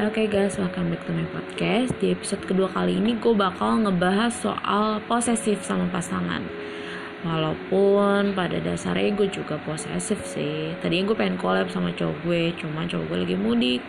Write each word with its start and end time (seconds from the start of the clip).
Oke 0.00 0.24
okay 0.24 0.32
guys, 0.32 0.56
welcome 0.56 0.88
back 0.88 1.04
to 1.04 1.12
my 1.12 1.28
podcast. 1.28 1.92
Di 2.00 2.16
episode 2.16 2.40
kedua 2.48 2.72
kali 2.72 2.96
ini 2.96 3.20
gue 3.20 3.36
bakal 3.36 3.84
ngebahas 3.84 4.32
soal 4.32 4.96
posesif 5.04 5.60
sama 5.60 5.92
pasangan. 5.92 6.40
Walaupun 7.20 8.32
pada 8.32 8.64
dasarnya 8.64 9.12
gue 9.12 9.28
juga 9.28 9.60
posesif 9.60 10.24
sih. 10.24 10.72
Tadinya 10.80 11.12
gue 11.12 11.16
pengen 11.20 11.36
collab 11.36 11.68
sama 11.68 11.92
cowok 11.92 12.16
gue, 12.24 12.48
cuma 12.56 12.88
cowok 12.88 13.12
gue 13.12 13.18
lagi 13.28 13.36
mudik. 13.36 13.82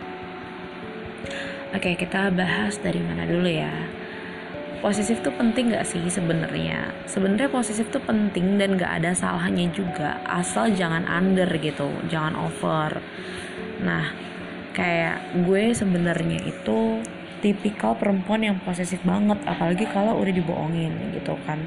Oke, 1.72 1.80
okay, 1.80 1.94
kita 1.96 2.28
bahas 2.28 2.76
dari 2.76 3.00
mana 3.00 3.24
dulu 3.24 3.48
ya. 3.48 3.72
Posesif 4.84 5.24
tuh 5.24 5.32
penting 5.32 5.72
gak 5.72 5.88
sih 5.88 6.04
sebenarnya? 6.12 6.92
Sebenarnya 7.08 7.48
posesif 7.48 7.88
tuh 7.88 8.04
penting 8.04 8.60
dan 8.60 8.76
gak 8.76 9.00
ada 9.00 9.16
salahnya 9.16 9.64
juga, 9.72 10.20
asal 10.28 10.76
jangan 10.76 11.08
under 11.08 11.48
gitu, 11.56 11.88
jangan 12.12 12.36
over. 12.36 13.00
Nah, 13.80 14.12
kayak 14.72 15.44
gue 15.44 15.72
sebenarnya 15.76 16.44
itu 16.48 17.00
tipikal 17.44 17.98
perempuan 17.98 18.44
yang 18.44 18.56
posesif 18.62 19.02
banget 19.02 19.38
apalagi 19.44 19.84
kalau 19.90 20.16
udah 20.20 20.32
dibohongin 20.32 20.92
gitu 21.16 21.36
kan 21.44 21.60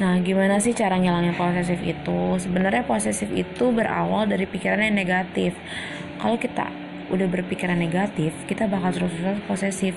Nah, 0.00 0.16
gimana 0.24 0.56
sih 0.64 0.72
cara 0.72 0.96
ngilangin 0.96 1.36
posesif 1.36 1.76
itu? 1.84 2.40
Sebenarnya 2.40 2.88
posesif 2.88 3.28
itu 3.36 3.68
berawal 3.68 4.24
dari 4.24 4.48
pikiran 4.48 4.80
yang 4.80 4.96
negatif. 4.96 5.52
Kalau 6.16 6.40
kita 6.40 6.72
udah 7.12 7.28
berpikiran 7.28 7.76
negatif, 7.76 8.32
kita 8.48 8.64
bakal 8.64 8.96
terus-terus 8.96 9.44
posesif. 9.44 9.92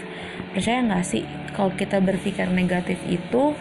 Percaya 0.51 0.83
nggak 0.83 1.03
sih 1.07 1.23
kalau 1.55 1.71
kita 1.71 2.03
berpikir 2.03 2.51
negatif 2.51 2.99
itu 3.07 3.55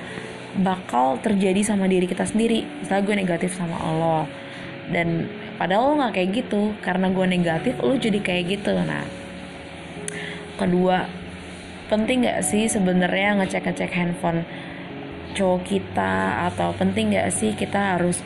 bakal 0.58 1.22
terjadi 1.22 1.62
sama 1.62 1.86
diri 1.86 2.10
kita 2.10 2.26
sendiri? 2.26 2.66
Misalnya 2.82 3.06
gue 3.06 3.16
negatif 3.22 3.50
sama 3.54 3.78
Allah 3.78 4.26
dan 4.90 5.30
padahal 5.62 5.94
lo 5.94 6.02
nggak 6.02 6.14
kayak 6.18 6.30
gitu. 6.42 6.74
Karena 6.82 7.06
gue 7.14 7.26
negatif 7.30 7.78
lo 7.78 7.94
jadi 7.94 8.18
kayak 8.18 8.44
gitu. 8.58 8.74
Nah 8.74 9.06
kedua 10.58 11.06
penting 11.86 12.26
nggak 12.26 12.42
sih 12.42 12.66
sebenarnya 12.66 13.38
ngecek 13.38 13.70
ngecek 13.70 13.92
handphone 13.94 14.42
cowok 15.38 15.62
kita? 15.62 16.50
Atau 16.50 16.74
penting 16.74 17.14
nggak 17.14 17.30
sih 17.30 17.54
kita 17.54 17.94
harus 17.94 18.18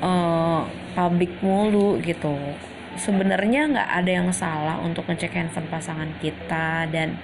uh, 0.00 0.64
public 0.96 1.36
mulu 1.44 2.00
gitu? 2.00 2.32
Sebenarnya 2.96 3.68
nggak 3.68 3.90
ada 4.00 4.10
yang 4.24 4.32
salah 4.32 4.80
untuk 4.80 5.04
ngecek 5.04 5.36
handphone 5.36 5.68
pasangan 5.68 6.08
kita. 6.24 6.88
Dan 6.88 7.20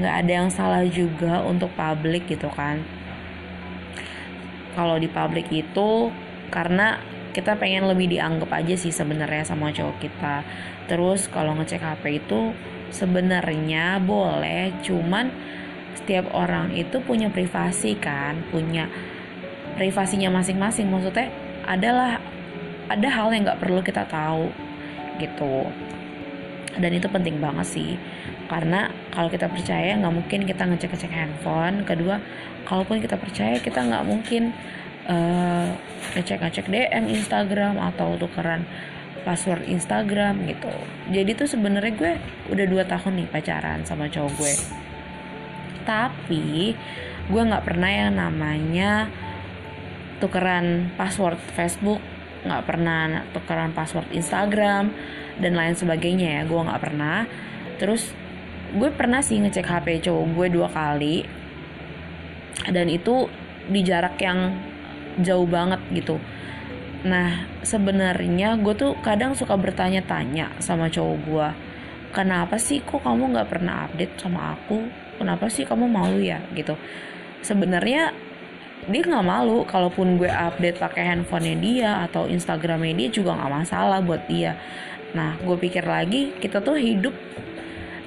nggak 0.00 0.14
ada 0.24 0.32
yang 0.32 0.48
salah 0.48 0.80
juga 0.88 1.44
untuk 1.44 1.68
publik 1.76 2.24
gitu 2.24 2.48
kan. 2.48 2.80
Kalau 4.72 4.96
di 4.96 5.04
publik 5.04 5.52
itu 5.52 6.08
karena 6.48 6.96
kita 7.32 7.56
pengen 7.56 7.88
lebih 7.88 8.12
dianggap 8.12 8.52
aja 8.52 8.76
sih 8.76 8.92
sebenarnya 8.92 9.48
sama 9.48 9.72
cowok 9.72 9.96
kita. 9.98 10.44
Terus 10.86 11.26
kalau 11.32 11.56
ngecek 11.56 11.80
HP 11.80 12.20
itu 12.24 12.52
sebenarnya 12.92 13.96
boleh 14.04 14.76
cuman 14.84 15.32
setiap 15.96 16.28
orang 16.36 16.76
itu 16.76 17.00
punya 17.00 17.32
privasi 17.32 17.96
kan 17.96 18.44
punya 18.52 18.88
privasinya 19.80 20.28
masing-masing. 20.28 20.92
Maksudnya 20.92 21.32
adalah 21.64 22.20
ada 22.92 23.08
hal 23.08 23.32
yang 23.32 23.48
nggak 23.48 23.60
perlu 23.60 23.80
kita 23.80 24.04
tahu 24.06 24.52
gitu. 25.16 25.68
Dan 26.72 26.96
itu 26.96 27.08
penting 27.08 27.36
banget 27.40 27.68
sih 27.68 27.92
karena 28.48 28.92
kalau 29.12 29.32
kita 29.32 29.48
percaya 29.48 29.96
nggak 29.96 30.12
mungkin 30.12 30.40
kita 30.44 30.68
ngecek-ngecek 30.68 31.12
handphone. 31.12 31.88
Kedua 31.88 32.20
kalaupun 32.68 33.00
kita 33.00 33.16
percaya 33.16 33.56
kita 33.56 33.80
nggak 33.80 34.04
mungkin 34.04 34.52
uh, 35.08 35.68
ngecek-ngecek 36.14 36.68
DM 36.68 37.04
Instagram 37.10 37.80
atau 37.80 38.14
tukeran 38.20 38.66
password 39.22 39.66
Instagram 39.70 40.44
gitu. 40.50 40.70
Jadi 41.14 41.30
tuh 41.38 41.48
sebenarnya 41.48 41.92
gue 41.94 42.12
udah 42.50 42.66
dua 42.66 42.84
tahun 42.84 43.22
nih 43.22 43.28
pacaran 43.30 43.80
sama 43.86 44.10
cowok 44.10 44.32
gue. 44.38 44.54
Tapi 45.86 46.74
gue 47.30 47.42
nggak 47.42 47.64
pernah 47.64 47.90
yang 47.90 48.18
namanya 48.18 49.06
tukeran 50.18 50.90
password 50.98 51.38
Facebook 51.54 52.02
nggak 52.42 52.62
pernah 52.66 53.22
tukeran 53.30 53.70
password 53.70 54.10
Instagram 54.10 54.90
dan 55.38 55.54
lain 55.54 55.78
sebagainya 55.78 56.42
ya 56.42 56.42
gue 56.44 56.60
nggak 56.60 56.82
pernah. 56.82 57.24
Terus 57.78 58.10
gue 58.74 58.90
pernah 58.90 59.22
sih 59.22 59.38
ngecek 59.38 59.66
HP 59.66 59.86
cowok 60.10 60.26
gue 60.34 60.46
dua 60.50 60.68
kali 60.70 61.22
dan 62.72 62.86
itu 62.90 63.30
di 63.70 63.80
jarak 63.86 64.18
yang 64.18 64.71
jauh 65.20 65.44
banget 65.44 65.80
gitu. 65.92 66.16
Nah 67.04 67.44
sebenarnya 67.66 68.56
gue 68.56 68.74
tuh 68.78 68.96
kadang 69.04 69.36
suka 69.36 69.58
bertanya-tanya 69.58 70.56
sama 70.62 70.88
cowok 70.88 71.18
gue 71.26 71.48
kenapa 72.12 72.60
sih 72.60 72.84
kok 72.84 73.02
kamu 73.02 73.32
nggak 73.34 73.48
pernah 73.48 73.88
update 73.88 74.20
sama 74.20 74.54
aku? 74.54 74.86
Kenapa 75.16 75.48
sih 75.48 75.64
kamu 75.64 75.88
malu 75.88 76.20
ya? 76.20 76.38
Gitu. 76.52 76.76
Sebenarnya 77.42 78.12
dia 78.86 79.02
nggak 79.02 79.26
malu 79.26 79.64
kalaupun 79.64 80.20
gue 80.20 80.28
update 80.28 80.78
pakai 80.78 81.02
handphonenya 81.08 81.56
dia 81.58 81.90
atau 82.06 82.28
instagramnya 82.28 82.94
dia 82.94 83.08
juga 83.10 83.34
nggak 83.34 83.52
masalah 83.64 83.98
buat 84.04 84.28
dia. 84.28 84.54
Nah 85.16 85.40
gue 85.40 85.56
pikir 85.56 85.82
lagi 85.82 86.36
kita 86.38 86.60
tuh 86.60 86.76
hidup 86.78 87.16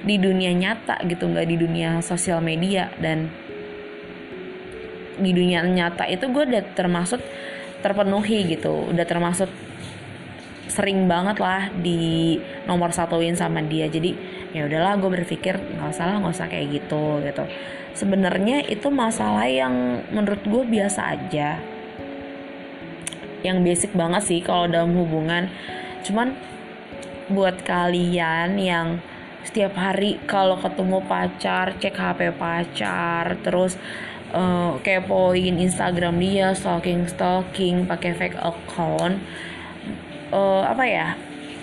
di 0.06 0.16
dunia 0.22 0.54
nyata 0.54 1.02
gitu 1.10 1.26
nggak 1.26 1.48
di 1.50 1.56
dunia 1.58 1.98
sosial 1.98 2.38
media 2.38 2.94
dan 3.02 3.26
di 5.16 5.30
dunia 5.32 5.64
nyata 5.64 6.04
itu 6.08 6.28
gue 6.28 6.44
udah 6.46 6.64
termasuk 6.76 7.20
terpenuhi 7.80 8.56
gitu. 8.56 8.90
Udah 8.92 9.04
termasuk 9.04 9.48
sering 10.66 11.06
banget 11.06 11.38
lah 11.38 11.70
di 11.72 12.36
nomor 12.68 12.90
satuin 12.92 13.38
sama 13.38 13.62
dia. 13.64 13.86
Jadi 13.86 14.12
ya 14.52 14.66
udahlah 14.66 14.98
gue 14.98 15.10
berpikir 15.22 15.56
nggak 15.56 15.90
usah 15.92 16.04
lah 16.08 16.16
nggak 16.20 16.34
usah 16.36 16.48
kayak 16.50 16.66
gitu 16.82 17.22
gitu. 17.22 17.44
Sebenarnya 17.96 18.66
itu 18.68 18.92
masalah 18.92 19.48
yang 19.48 20.04
menurut 20.12 20.42
gue 20.44 20.62
biasa 20.68 21.00
aja. 21.16 21.56
Yang 23.40 23.58
basic 23.62 23.90
banget 23.94 24.22
sih 24.26 24.40
kalau 24.44 24.68
dalam 24.68 24.92
hubungan. 24.98 25.48
Cuman 26.04 26.36
buat 27.26 27.62
kalian 27.66 28.58
yang 28.60 29.02
setiap 29.46 29.78
hari 29.78 30.18
kalau 30.26 30.58
ketemu 30.58 30.98
pacar 31.06 31.78
cek 31.78 31.94
HP 31.94 32.34
pacar 32.34 33.38
terus 33.46 33.78
uh, 34.32 34.78
kepoin 34.82 35.60
Instagram 35.60 36.18
dia 36.18 36.56
stalking 36.56 37.06
stalking 37.06 37.86
pakai 37.86 38.16
fake 38.16 38.38
account. 38.40 39.20
Uh, 40.32 40.66
apa 40.66 40.84
ya? 40.86 41.08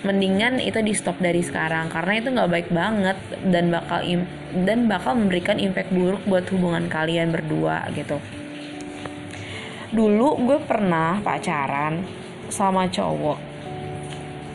Mendingan 0.04 0.60
itu 0.60 0.84
di 0.84 0.92
stop 0.92 1.16
dari 1.16 1.40
sekarang 1.40 1.88
karena 1.88 2.20
itu 2.20 2.28
nggak 2.28 2.50
baik 2.52 2.68
banget 2.68 3.16
dan 3.48 3.72
bakal 3.72 4.04
im 4.04 4.28
dan 4.52 4.84
bakal 4.84 5.16
memberikan 5.16 5.56
impact 5.56 5.88
buruk 5.96 6.20
buat 6.28 6.44
hubungan 6.52 6.92
kalian 6.92 7.32
berdua 7.32 7.88
gitu. 7.96 8.20
Dulu 9.94 10.44
gue 10.44 10.58
pernah 10.60 11.24
pacaran 11.24 12.04
sama 12.52 12.84
cowok. 12.90 13.38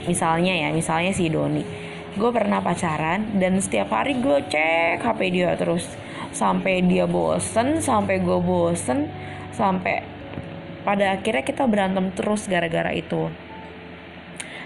Misalnya 0.05 0.53
ya 0.53 0.69
misalnya 0.69 1.15
si 1.17 1.33
Doni. 1.33 1.65
Gue 2.13 2.29
pernah 2.29 2.61
pacaran 2.61 3.39
dan 3.41 3.57
setiap 3.57 3.89
hari 3.89 4.21
gue 4.21 4.37
cek 4.51 5.01
HP 5.01 5.19
dia 5.33 5.57
terus 5.57 5.87
sampai 6.29 6.85
dia 6.85 7.09
bosen 7.09 7.81
sampai 7.81 8.21
gue 8.21 8.39
bosen 8.39 9.09
sampai 9.53 10.05
pada 10.85 11.19
akhirnya 11.19 11.43
kita 11.43 11.67
berantem 11.67 12.09
terus 12.15 12.47
gara-gara 12.47 12.93
itu. 12.95 13.29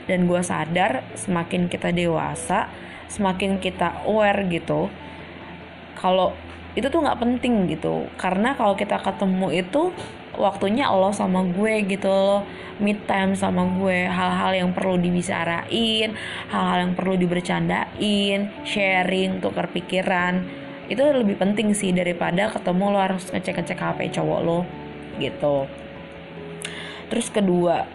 Dan 0.03 0.28
gue 0.28 0.44
sadar 0.44 1.07
semakin 1.16 1.72
kita 1.72 1.96
dewasa 1.96 2.68
semakin 3.07 3.62
kita 3.62 4.03
aware 4.09 4.44
gitu 4.50 4.90
kalau 5.94 6.34
itu 6.73 6.90
tuh 6.90 7.06
nggak 7.06 7.22
penting 7.22 7.69
gitu. 7.69 8.09
Karena 8.18 8.57
kalau 8.57 8.73
kita 8.73 9.00
ketemu 9.00 9.63
itu 9.63 9.94
waktunya 10.34 10.90
Allah 10.90 11.13
sama 11.13 11.46
gue 11.46 11.85
gitu 11.85 12.09
loh. 12.09 12.41
Mid 12.81 13.05
time 13.05 13.38
sama 13.38 13.70
gue. 13.78 14.09
Hal-hal 14.09 14.58
yang 14.58 14.70
perlu 14.73 14.97
dibicarain 14.97 16.09
hal-hal 16.49 16.78
yang 16.90 16.93
perlu 16.97 17.16
dibercandain 17.16 18.66
sharing 18.66 19.40
tukar 19.40 19.70
pikiran 19.70 20.63
itu 20.91 21.00
lebih 21.00 21.40
penting 21.40 21.72
sih 21.72 21.96
daripada 21.96 22.52
ketemu 22.52 22.85
lo 22.91 23.00
harus 23.00 23.32
ngecek-ngecek 23.32 23.80
HP 23.80 24.00
cowok 24.20 24.40
lo 24.44 24.59
gitu. 25.20 25.68
Terus 27.08 27.28
kedua 27.30 27.85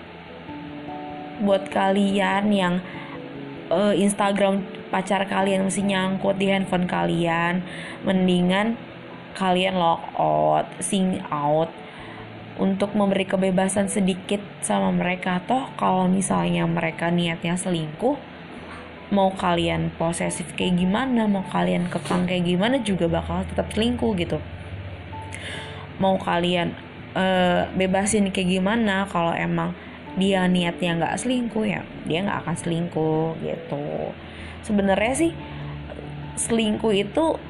buat 1.38 1.70
kalian 1.70 2.50
yang 2.50 2.74
uh, 3.70 3.94
Instagram 3.94 4.64
pacar 4.88 5.28
kalian 5.28 5.68
masih 5.68 5.84
nyangkut 5.84 6.40
di 6.40 6.48
handphone 6.50 6.88
kalian 6.88 7.62
mendingan 8.02 8.74
kalian 9.36 9.78
log 9.78 10.02
out 10.18 10.66
sing 10.82 11.22
out 11.30 11.70
untuk 12.58 12.90
memberi 12.98 13.22
kebebasan 13.22 13.86
sedikit 13.86 14.42
sama 14.66 14.90
mereka. 14.90 15.38
Toh 15.46 15.70
kalau 15.78 16.10
misalnya 16.10 16.66
mereka 16.66 17.06
niatnya 17.06 17.54
selingkuh 17.54 18.18
mau 19.08 19.32
kalian 19.32 19.88
posesif 19.96 20.52
kayak 20.52 20.84
gimana 20.84 21.24
mau 21.24 21.40
kalian 21.48 21.88
kekang 21.88 22.28
kayak 22.28 22.44
gimana 22.44 22.76
juga 22.84 23.08
bakal 23.08 23.44
tetap 23.48 23.72
selingkuh 23.72 24.12
gitu. 24.20 24.36
Mau 25.96 26.20
kalian 26.20 26.76
uh, 27.16 27.66
bebasin 27.72 28.28
kayak 28.28 28.60
gimana 28.60 29.08
kalau 29.08 29.32
emang 29.32 29.72
dia 30.20 30.44
niatnya 30.50 30.98
nggak 30.98 31.14
selingkuh 31.20 31.64
ya 31.64 31.80
dia 32.04 32.20
nggak 32.20 32.44
akan 32.44 32.56
selingkuh 32.56 33.40
gitu. 33.40 34.12
Sebenarnya 34.60 35.14
sih 35.16 35.32
selingkuh 36.36 36.92
itu 36.92 37.40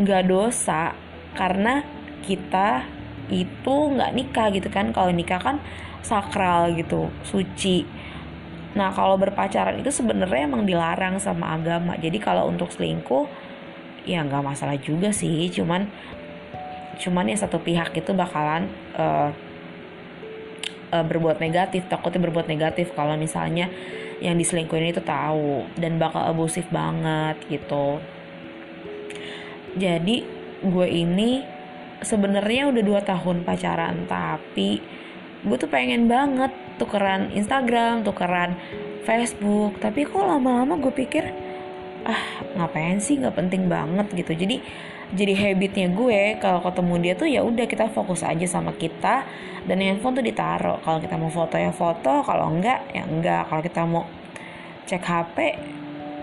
nggak 0.00 0.24
dosa 0.30 0.96
karena 1.36 1.84
kita 2.24 2.88
itu 3.28 3.74
nggak 3.92 4.14
nikah 4.16 4.48
gitu 4.48 4.72
kan. 4.72 4.96
Kalau 4.96 5.12
nikah 5.12 5.40
kan 5.44 5.60
sakral 6.00 6.72
gitu 6.72 7.12
suci 7.26 7.97
nah 8.76 8.92
kalau 8.92 9.16
berpacaran 9.16 9.80
itu 9.80 9.88
sebenarnya 9.88 10.44
emang 10.44 10.68
dilarang 10.68 11.16
sama 11.16 11.56
agama. 11.56 11.96
Jadi 11.96 12.18
kalau 12.20 12.48
untuk 12.48 12.68
selingkuh 12.68 13.24
ya 14.04 14.24
nggak 14.24 14.44
masalah 14.44 14.76
juga 14.76 15.12
sih. 15.12 15.48
Cuman 15.48 15.88
cuman 16.98 17.30
ya 17.30 17.36
satu 17.38 17.62
pihak 17.62 17.94
itu 17.94 18.10
bakalan 18.12 18.68
uh, 18.98 19.30
uh, 20.92 21.04
berbuat 21.04 21.40
negatif. 21.40 21.88
Takutnya 21.88 22.20
berbuat 22.28 22.46
negatif 22.48 22.92
kalau 22.92 23.16
misalnya 23.16 23.72
yang 24.18 24.34
diselingkuhin 24.34 24.90
itu 24.90 25.02
tahu 25.02 25.64
dan 25.78 25.96
bakal 25.96 26.26
abusif 26.26 26.66
banget 26.68 27.38
gitu. 27.46 28.02
Jadi 29.78 30.26
gue 30.58 30.88
ini 30.90 31.46
sebenarnya 32.02 32.70
udah 32.70 32.82
dua 32.82 33.00
tahun 33.02 33.46
pacaran 33.46 34.06
tapi 34.10 34.82
gue 35.46 35.56
tuh 35.58 35.70
pengen 35.70 36.10
banget 36.10 36.50
tukeran 36.78 37.34
Instagram 37.34 38.06
tukeran 38.06 38.54
Facebook. 39.04 39.76
Tapi 39.82 40.06
kok 40.06 40.22
lama-lama 40.22 40.78
gue 40.78 40.94
pikir 40.94 41.28
ah 42.06 42.22
ngapain 42.56 43.02
sih? 43.02 43.18
Nggak 43.18 43.36
penting 43.36 43.66
banget 43.66 44.06
gitu. 44.14 44.32
Jadi 44.32 44.62
jadi 45.08 45.32
habitnya 45.32 45.88
gue 45.88 46.36
kalau 46.36 46.60
ketemu 46.60 46.94
dia 47.00 47.12
tuh 47.16 47.28
ya 47.28 47.40
udah 47.40 47.64
kita 47.64 47.88
fokus 47.88 48.20
aja 48.20 48.44
sama 48.44 48.76
kita 48.76 49.24
dan 49.64 49.80
handphone 49.80 50.20
tuh 50.20 50.24
ditaruh. 50.24 50.84
Kalau 50.84 51.00
kita 51.00 51.16
mau 51.16 51.32
foto 51.32 51.56
ya 51.56 51.72
foto 51.72 52.20
kalau 52.20 52.52
enggak 52.52 52.84
ya 52.92 53.08
enggak. 53.08 53.48
Kalau 53.48 53.62
kita 53.64 53.82
mau 53.88 54.04
cek 54.84 55.04
HP 55.04 55.36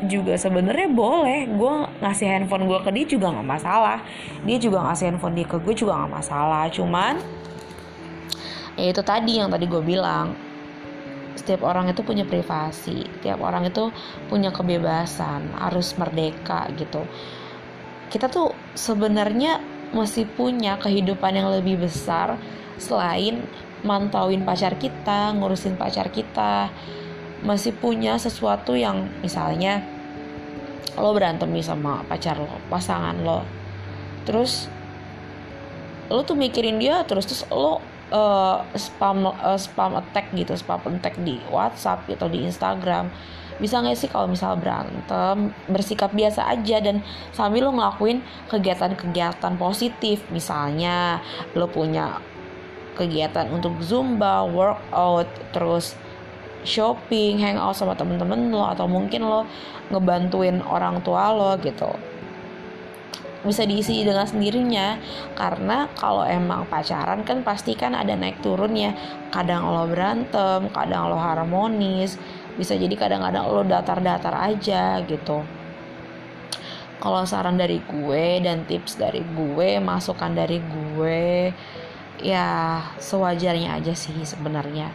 juga 0.05 0.37
sebenarnya 0.37 0.85
boleh. 0.93 1.49
Gue 1.49 1.73
ngasih 2.05 2.27
handphone 2.29 2.69
gue 2.69 2.79
ke 2.85 2.89
dia 2.93 3.05
juga 3.09 3.33
nggak 3.33 3.47
masalah. 3.47 3.99
Dia 4.45 4.57
juga 4.61 4.85
ngasih 4.85 5.05
handphone 5.09 5.33
dia 5.33 5.47
ke 5.49 5.57
gue 5.57 5.73
juga 5.73 5.97
nggak 6.05 6.13
masalah. 6.21 6.69
Cuman 6.69 7.17
ya 8.77 8.91
itu 8.91 9.01
tadi 9.01 9.41
yang 9.41 9.49
tadi 9.49 9.65
gue 9.65 9.81
bilang 9.81 10.44
setiap 11.35 11.67
orang 11.67 11.91
itu 11.91 12.01
punya 12.01 12.23
privasi 12.23 13.05
setiap 13.19 13.43
orang 13.43 13.67
itu 13.67 13.91
punya 14.31 14.49
kebebasan 14.55 15.51
harus 15.59 15.93
merdeka 15.99 16.71
gitu. 16.79 17.03
Kita 18.09 18.31
tuh 18.31 18.55
sebenarnya 18.73 19.59
masih 19.91 20.25
punya 20.25 20.79
kehidupan 20.79 21.35
yang 21.35 21.51
lebih 21.51 21.83
besar 21.83 22.39
selain 22.79 23.43
mantauin 23.83 24.41
pacar 24.47 24.79
kita 24.79 25.35
ngurusin 25.35 25.75
pacar 25.75 26.09
kita. 26.09 26.71
Masih 27.45 27.75
punya 27.77 28.17
sesuatu 28.17 28.73
yang 28.73 29.05
misalnya 29.21 29.83
lo 30.95 31.11
berantem 31.11 31.51
nih 31.51 31.61
sama 31.61 32.01
pacar 32.07 32.39
lo 32.39 32.57
pasangan 32.71 33.19
lo. 33.21 33.43
Terus 34.23 34.71
lo 36.09 36.21
tuh 36.23 36.37
mikirin 36.37 36.77
dia 36.77 37.03
terus 37.03 37.25
terus 37.25 37.43
lo 37.49 37.81
uh, 38.11 38.61
spam 38.75 39.25
uh, 39.25 39.57
spam 39.57 39.97
attack 39.97 40.29
gitu 40.35 40.53
spam 40.57 40.81
attack 40.97 41.17
di 41.21 41.41
WhatsApp 41.49 42.05
atau 42.09 42.27
di 42.29 42.45
Instagram. 42.45 43.09
Bisa 43.55 43.79
nggak 43.79 43.95
sih 43.95 44.11
kalau 44.11 44.27
misal 44.27 44.59
berantem 44.59 45.55
bersikap 45.71 46.11
biasa 46.11 46.43
aja 46.43 46.83
dan 46.83 46.99
sambil 47.31 47.71
lo 47.71 47.71
ngelakuin 47.71 48.19
kegiatan-kegiatan 48.51 49.55
positif. 49.55 50.27
Misalnya 50.27 51.23
lo 51.55 51.71
punya 51.71 52.19
kegiatan 52.99 53.47
untuk 53.51 53.79
zumba 53.79 54.43
workout 54.43 55.27
terus 55.55 55.95
shopping, 56.65 57.39
hangout 57.39 57.77
sama 57.77 57.95
temen-temen 57.95 58.51
lo 58.51 58.67
atau 58.67 58.89
mungkin 58.89 59.23
lo 59.23 59.47
ngebantuin 59.93 60.59
orang 60.65 60.99
tua 61.05 61.31
lo 61.31 61.55
gitu 61.61 62.14
bisa 63.45 63.63
diisi 63.63 64.01
dengan 64.01 64.25
sendirinya. 64.25 64.97
Karena 65.37 65.87
kalau 65.93 66.25
emang 66.25 66.65
pacaran 66.65 67.21
kan 67.21 67.45
pasti 67.45 67.77
kan 67.77 67.93
ada 67.93 68.17
naik 68.17 68.41
turun 68.41 68.73
ya. 68.73 68.91
Kadang 69.29 69.69
lo 69.69 69.85
berantem 69.85 70.67
kadang 70.73 71.13
lo 71.13 71.17
harmonis. 71.21 72.17
Bisa 72.57 72.73
jadi 72.73 72.97
kadang-kadang 72.97 73.45
lo 73.45 73.61
datar-datar 73.61 74.33
aja 74.33 74.99
gitu. 75.05 75.45
Kalau 76.95 77.21
saran 77.27 77.53
dari 77.53 77.77
gue 77.85 78.41
dan 78.41 78.65
tips 78.65 78.97
dari 78.97 79.21
gue 79.21 79.77
masukan 79.77 80.33
dari 80.33 80.57
gue 80.57 81.53
ya 82.23 82.81
sewajarnya 82.97 83.77
aja 83.77 83.93
sih 83.93 84.15
sebenarnya. 84.25 84.89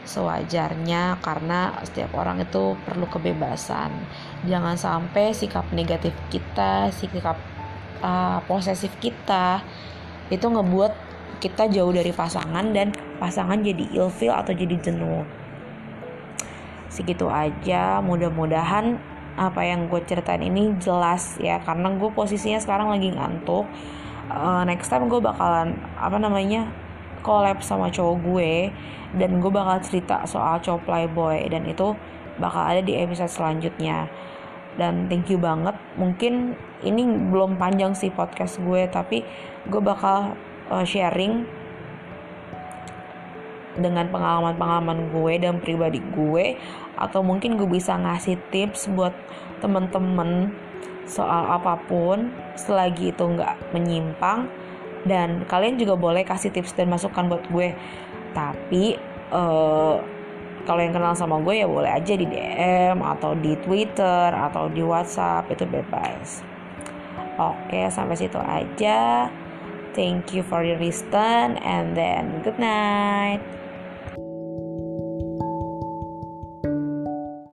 Sewajarnya 0.00 1.20
karena 1.20 1.76
setiap 1.84 2.16
orang 2.16 2.40
itu 2.40 2.78
perlu 2.88 3.04
kebebasan. 3.04 3.92
Jangan 4.48 4.80
sampai 4.80 5.36
sikap 5.36 5.68
negatif 5.76 6.16
kita 6.32 6.88
sikap 6.88 7.36
uh, 8.00 8.38
posesif 8.44 8.92
kita 9.00 9.64
itu 10.28 10.46
ngebuat 10.46 10.92
kita 11.40 11.72
jauh 11.72 11.90
dari 11.90 12.12
pasangan 12.12 12.70
dan 12.76 12.92
pasangan 13.16 13.60
jadi 13.64 13.88
ilfil 13.96 14.32
atau 14.32 14.52
jadi 14.52 14.76
jenuh. 14.76 15.24
Segitu 16.92 17.30
aja 17.30 18.04
mudah-mudahan 18.04 19.00
apa 19.40 19.62
yang 19.64 19.88
gue 19.88 20.04
ceritain 20.04 20.42
ini 20.42 20.76
jelas 20.82 21.40
ya 21.40 21.62
karena 21.64 21.96
gue 21.96 22.10
posisinya 22.12 22.60
sekarang 22.60 22.92
lagi 22.92 23.08
ngantuk. 23.14 23.64
Uh, 24.30 24.62
next 24.62 24.92
time 24.92 25.10
gue 25.10 25.18
bakalan 25.18 25.74
apa 25.98 26.14
namanya 26.20 26.70
collab 27.24 27.60
sama 27.64 27.90
cowok 27.90 28.16
gue 28.22 28.52
dan 29.18 29.42
gue 29.42 29.50
bakal 29.50 29.82
cerita 29.82 30.22
soal 30.28 30.62
cowok 30.62 30.86
playboy 30.86 31.42
dan 31.50 31.66
itu 31.66 31.96
bakal 32.38 32.62
ada 32.62 32.80
di 32.80 32.94
episode 32.96 33.28
selanjutnya 33.28 34.06
dan 34.80 35.12
thank 35.12 35.28
you 35.28 35.36
banget. 35.36 35.76
Mungkin 36.00 36.56
ini 36.80 37.04
belum 37.04 37.60
panjang 37.60 37.92
sih 37.92 38.08
podcast 38.08 38.56
gue 38.64 38.88
tapi 38.88 39.20
gue 39.68 39.82
bakal 39.84 40.32
uh, 40.72 40.84
sharing 40.88 41.44
dengan 43.76 44.08
pengalaman-pengalaman 44.08 45.12
gue 45.12 45.32
dan 45.36 45.60
pribadi 45.60 46.00
gue. 46.00 46.56
Atau 46.96 47.20
mungkin 47.20 47.60
gue 47.60 47.68
bisa 47.68 48.00
ngasih 48.00 48.40
tips 48.48 48.88
buat 48.96 49.12
temen-temen 49.60 50.56
soal 51.04 51.52
apa 51.52 51.76
pun 51.84 52.32
selagi 52.56 53.12
itu 53.12 53.24
nggak 53.28 53.76
menyimpang. 53.76 54.48
Dan 55.04 55.44
kalian 55.48 55.76
juga 55.76 55.96
boleh 55.96 56.24
kasih 56.24 56.52
tips 56.52 56.72
dan 56.72 56.88
masukan 56.88 57.28
buat 57.28 57.44
gue. 57.52 57.76
Tapi 58.32 58.96
uh, 59.32 60.19
kalau 60.64 60.80
yang 60.80 60.94
kenal 60.94 61.14
sama 61.16 61.40
gue 61.40 61.62
ya 61.62 61.66
boleh 61.68 61.90
aja 61.90 62.12
di 62.16 62.26
DM 62.26 63.00
atau 63.00 63.36
di 63.36 63.56
Twitter 63.60 64.28
atau 64.32 64.68
di 64.68 64.80
WhatsApp 64.84 65.48
itu 65.52 65.64
bebas. 65.68 66.44
Oke 67.40 67.88
sampai 67.88 68.16
situ 68.16 68.36
aja. 68.40 69.28
Thank 69.90 70.32
you 70.32 70.46
for 70.46 70.62
your 70.62 70.78
listen 70.78 71.58
and 71.60 71.98
then 71.98 72.44
good 72.46 72.60
night 72.62 73.59